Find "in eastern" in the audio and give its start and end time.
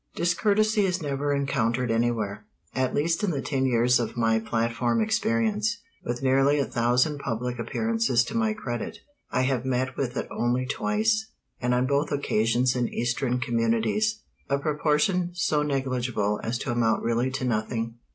12.75-13.39